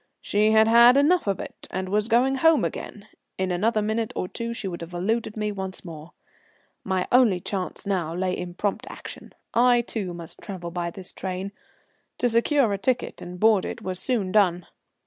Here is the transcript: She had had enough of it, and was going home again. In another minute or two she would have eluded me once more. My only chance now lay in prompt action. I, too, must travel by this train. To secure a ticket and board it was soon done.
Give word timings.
She 0.19 0.49
had 0.49 0.67
had 0.67 0.97
enough 0.97 1.27
of 1.27 1.39
it, 1.39 1.67
and 1.69 1.87
was 1.87 2.07
going 2.07 2.33
home 2.37 2.65
again. 2.65 3.07
In 3.37 3.51
another 3.51 3.83
minute 3.83 4.11
or 4.15 4.27
two 4.27 4.51
she 4.51 4.67
would 4.67 4.81
have 4.81 4.95
eluded 4.95 5.37
me 5.37 5.51
once 5.51 5.85
more. 5.85 6.13
My 6.83 7.07
only 7.11 7.39
chance 7.39 7.85
now 7.85 8.11
lay 8.15 8.35
in 8.35 8.55
prompt 8.55 8.87
action. 8.89 9.31
I, 9.53 9.81
too, 9.81 10.15
must 10.15 10.41
travel 10.41 10.71
by 10.71 10.89
this 10.89 11.13
train. 11.13 11.51
To 12.17 12.27
secure 12.27 12.73
a 12.73 12.79
ticket 12.79 13.21
and 13.21 13.39
board 13.39 13.63
it 13.63 13.83
was 13.83 13.99
soon 13.99 14.31
done. 14.31 14.65